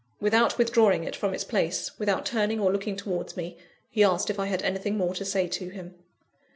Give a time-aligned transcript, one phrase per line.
[0.19, 3.55] Without withdrawing it from its place, without turning or looking towards me,
[3.91, 5.93] he asked if I had anything more to say to him.